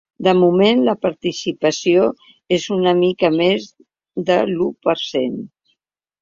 [0.27, 2.07] De moment, la participació
[2.57, 3.69] és una mica més
[4.31, 5.39] de l’u per cent.